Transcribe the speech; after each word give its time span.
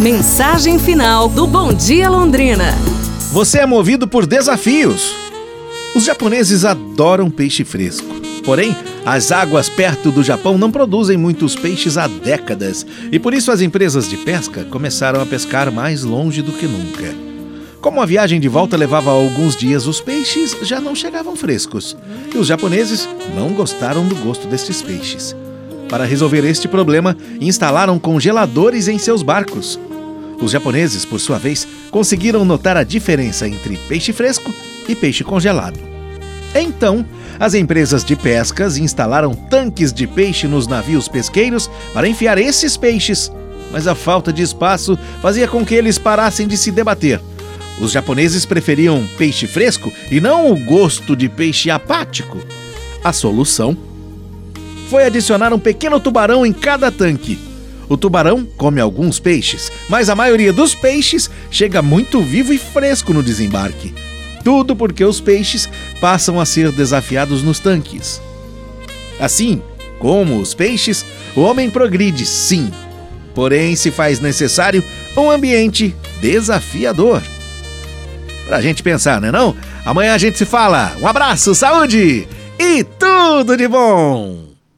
Mensagem 0.00 0.78
final 0.78 1.28
do 1.28 1.46
Bom 1.46 1.74
Dia 1.74 2.08
Londrina. 2.08 2.74
Você 3.32 3.58
é 3.58 3.66
movido 3.66 4.08
por 4.08 4.24
desafios. 4.24 5.14
Os 5.94 6.06
japoneses 6.06 6.64
adoram 6.64 7.30
peixe 7.30 7.64
fresco. 7.64 8.08
Porém, 8.42 8.74
as 9.04 9.30
águas 9.30 9.68
perto 9.68 10.10
do 10.10 10.22
Japão 10.22 10.56
não 10.56 10.70
produzem 10.70 11.18
muitos 11.18 11.54
peixes 11.54 11.98
há 11.98 12.06
décadas 12.06 12.86
e 13.12 13.18
por 13.18 13.34
isso 13.34 13.52
as 13.52 13.60
empresas 13.60 14.08
de 14.08 14.16
pesca 14.16 14.64
começaram 14.64 15.20
a 15.20 15.26
pescar 15.26 15.70
mais 15.70 16.02
longe 16.02 16.40
do 16.40 16.52
que 16.52 16.66
nunca. 16.66 17.14
Como 17.82 18.00
a 18.00 18.06
viagem 18.06 18.40
de 18.40 18.48
volta 18.48 18.78
levava 18.78 19.10
alguns 19.10 19.54
dias, 19.54 19.86
os 19.86 20.00
peixes 20.00 20.56
já 20.62 20.80
não 20.80 20.94
chegavam 20.94 21.36
frescos 21.36 21.94
e 22.34 22.38
os 22.38 22.46
japoneses 22.46 23.06
não 23.36 23.50
gostaram 23.50 24.08
do 24.08 24.14
gosto 24.14 24.46
destes 24.46 24.80
peixes. 24.80 25.36
Para 25.90 26.04
resolver 26.04 26.44
este 26.44 26.68
problema, 26.68 27.16
instalaram 27.40 27.98
congeladores 27.98 28.86
em 28.86 28.96
seus 28.96 29.22
barcos. 29.24 29.78
Os 30.40 30.52
japoneses, 30.52 31.04
por 31.04 31.20
sua 31.20 31.38
vez, 31.38 31.66
conseguiram 31.90 32.44
notar 32.44 32.76
a 32.76 32.84
diferença 32.84 33.46
entre 33.46 33.76
peixe 33.88 34.12
fresco 34.12 34.52
e 34.88 34.94
peixe 34.94 35.22
congelado. 35.22 35.78
Então, 36.54 37.04
as 37.38 37.54
empresas 37.54 38.04
de 38.04 38.16
pescas 38.16 38.76
instalaram 38.76 39.34
tanques 39.34 39.92
de 39.92 40.06
peixe 40.06 40.46
nos 40.46 40.66
navios 40.66 41.08
pesqueiros 41.08 41.70
para 41.92 42.08
enfiar 42.08 42.38
esses 42.38 42.76
peixes, 42.76 43.30
mas 43.70 43.86
a 43.86 43.94
falta 43.94 44.32
de 44.32 44.42
espaço 44.42 44.98
fazia 45.22 45.46
com 45.46 45.64
que 45.64 45.74
eles 45.74 45.98
parassem 45.98 46.48
de 46.48 46.56
se 46.56 46.70
debater. 46.70 47.20
Os 47.80 47.92
japoneses 47.92 48.44
preferiam 48.44 49.06
peixe 49.16 49.46
fresco 49.46 49.92
e 50.10 50.20
não 50.20 50.52
o 50.52 50.56
gosto 50.56 51.16
de 51.16 51.28
peixe 51.28 51.70
apático. 51.70 52.38
A 53.02 53.12
solução 53.12 53.76
foi 54.88 55.04
adicionar 55.04 55.52
um 55.54 55.58
pequeno 55.58 56.00
tubarão 56.00 56.44
em 56.44 56.52
cada 56.52 56.90
tanque. 56.90 57.49
O 57.90 57.96
tubarão 57.96 58.46
come 58.56 58.80
alguns 58.80 59.18
peixes, 59.18 59.70
mas 59.88 60.08
a 60.08 60.14
maioria 60.14 60.52
dos 60.52 60.76
peixes 60.76 61.28
chega 61.50 61.82
muito 61.82 62.22
vivo 62.22 62.52
e 62.52 62.58
fresco 62.58 63.12
no 63.12 63.20
desembarque. 63.20 63.92
Tudo 64.44 64.76
porque 64.76 65.04
os 65.04 65.20
peixes 65.20 65.68
passam 66.00 66.38
a 66.38 66.46
ser 66.46 66.70
desafiados 66.70 67.42
nos 67.42 67.58
tanques. 67.58 68.22
Assim, 69.18 69.60
como 69.98 70.38
os 70.38 70.54
peixes, 70.54 71.04
o 71.34 71.40
homem 71.40 71.68
progride, 71.68 72.24
sim. 72.24 72.70
Porém, 73.34 73.74
se 73.74 73.90
faz 73.90 74.20
necessário 74.20 74.84
um 75.16 75.28
ambiente 75.28 75.92
desafiador. 76.20 77.20
Pra 78.46 78.60
gente 78.60 78.84
pensar, 78.84 79.20
né 79.20 79.32
não? 79.32 79.56
Amanhã 79.84 80.14
a 80.14 80.18
gente 80.18 80.38
se 80.38 80.44
fala. 80.44 80.96
Um 81.00 81.08
abraço, 81.08 81.56
saúde 81.56 82.28
e 82.56 82.84
tudo 82.84 83.56
de 83.56 83.66
bom! 83.66 84.49